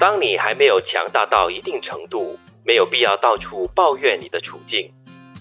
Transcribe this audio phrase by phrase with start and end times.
[0.00, 4.90] 当你还没有强大到一定程度，没有必要到处抱怨你的处境，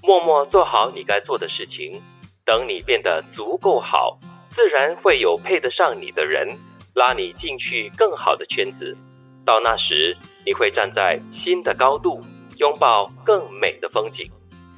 [0.03, 2.01] 默默做好你该做的事情。
[2.45, 4.19] 等你变得足够好，
[4.49, 6.45] 自然会有配得上你的人
[6.93, 8.97] 拉你进去更好的圈子。
[9.45, 12.19] 到那时，你会站在新的高度，
[12.57, 14.29] 拥抱更美的风景。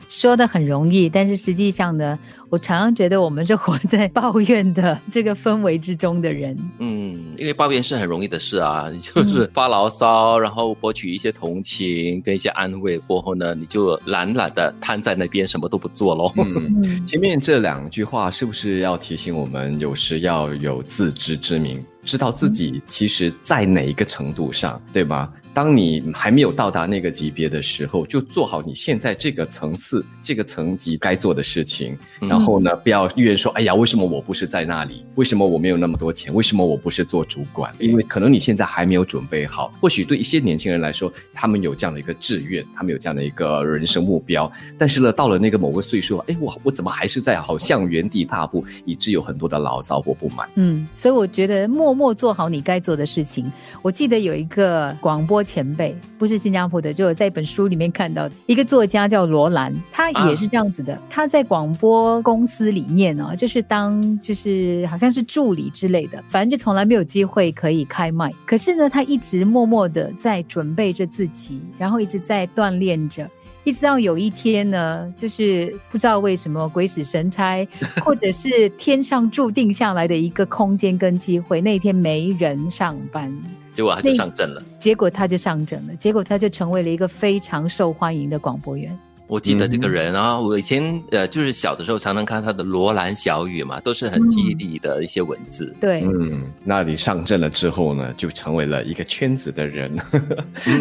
[0.09, 2.20] 说的很容易，但是实际上呢，
[2.50, 6.55] 我常常觉得我们是活在抱怨的这个氛围之中的人。
[6.79, 7.00] 嗯，
[7.41, 16.31] 因为抱怨是很容易的事啊， 你就是发牢骚，然后博取一些同情跟一些安慰过后呢，你就懒懒的瘫在那边，什么都不做喽。
[16.38, 25.27] 嗯， 前面这两句话是不是要提醒我们，有时要有自知之明，知道自己其实在哪一个程度上，对吗？
[25.53, 31.97] 当你还没有到达那个级别的时候，就做好你现在这个层次、这个层级该做的事情。
[32.21, 35.03] 然后呢，不要怨说：“哎呀，为什么我不是在那里？
[35.15, 36.33] 为什么我没有那么多钱？
[36.33, 39.73] 为什么我不是做主管？”因为可能你现在还没有准备好。
[39.81, 44.49] 或许对一些年轻人来说，他们有这样的一个志愿，他们有这样的一个人生目标。
[44.77, 50.47] 但是呢，到了那个某个岁数，哎，我我怎么还是在好像原地踏步，以致有很多的牢骚或不满。
[50.55, 53.52] 嗯，所以我觉得默默做好你该做的事情。
[53.81, 55.41] 我记得有一个广播。
[55.44, 61.00] 前辈不是新加坡的，就有在一本书里面看到一个作家叫罗兰，他也是这样子的。
[61.09, 68.31] 他在广播公司里面呢，就是当就是好像是助理之类的，反正就从来没有机会可以开麦。
[68.45, 73.30] 可是呢，他一直默默的在准备着自己，然后一直在锻炼着，
[73.64, 77.67] 一直到有一天呢，就是不知道为什么鬼使神差，
[78.04, 83.32] 或者是天上注定下来的一个空间跟机会，那一天没人上班。
[83.73, 88.98] 结果他就上阵了，结果他就上阵了，结果他就成为了一个非常受欢迎的广播员。
[89.31, 95.73] 我记得这个人啊，我以前呃就是小的时候常常看他的罗兰小语嘛，都是很激励的一些文字。
[95.79, 99.97] 对，嗯，那你上阵了之后呢，就成为了一个圈子的人，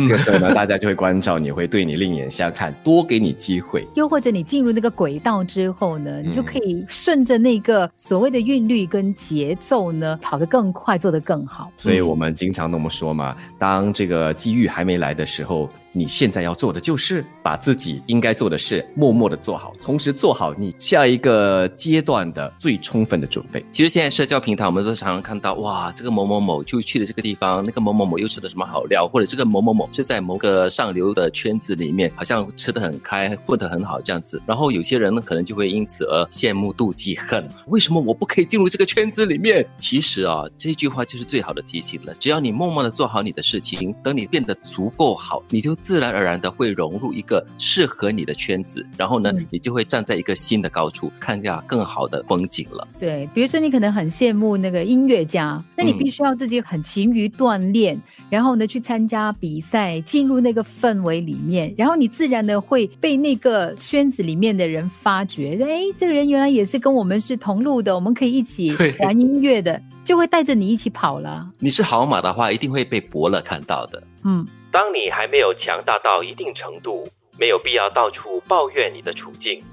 [0.04, 3.86] 这个时候呢，大家就会关照你，会对你另眼相看，多给你机会。
[3.94, 11.70] 又或者你进入那个轨道之后呢，你就可以顺着那个所谓的韵律跟节奏呢，跑得更快，做得更好。
[11.76, 15.70] 所以我们经常那么说嘛，当这个机遇还没来的时候。
[15.92, 23.62] 你现在要做的就是把自己应该做的事默默的做好，同时做好你下一个阶段的最充分的准备。
[23.70, 34.40] 其实现在社交平台我们都常常看到，哇，这个某某某就去了这个地方，那个某某某又吃了什么好料，或者这个某某某是在某个上流的圈子里面，好像吃的很开，混得很好这样子。
[34.46, 39.66] 然后有些人呢，可能就会因此而羡慕、妒忌、恨，为什么我不可以进入这个圈子里面？
[39.76, 42.14] 其实啊，这句话就是最好的提醒了。
[42.14, 45.76] 只要你默默的做好你的事情，等你变得足够好，你就。
[45.90, 52.86] 自然而然的会融入一个适合你的圈子，然后呢，你就会站在一个新的高处，看下更好的风景了。
[52.98, 74.02] 对，比如说你可能很羡慕那个音乐家，那你必须要自己很勤于锻炼，然后呢去参加比赛，进入那个氛围里面，然后你自然的会被那个圈子里面的人发觉，说：“哎，这个人原来也是跟我们是同路的，我们可以一起玩音乐的，就会带着你一起跑了。”你是好马的话，一定会被伯乐看到的。
[74.24, 74.46] 嗯。
[74.72, 77.02] 当你还没有强大到一定程度，
[77.40, 79.64] 没有必要到处抱怨你的处境，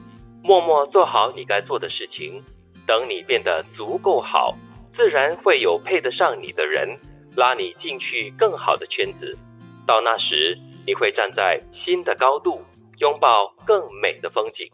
[0.41, 2.41] 默默做好你该做的事情。
[2.87, 4.55] 等你变得足够好，
[4.95, 6.97] 自然会有配得上你的人
[7.35, 9.37] 拉你进去更好的圈子。
[9.85, 12.61] 到那时，你会站在新的高度，
[12.99, 14.71] 拥抱更美的风景。